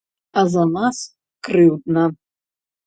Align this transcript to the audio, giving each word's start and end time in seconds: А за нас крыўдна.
А 0.41 0.43
за 0.53 0.63
нас 0.77 1.03
крыўдна. 1.47 2.03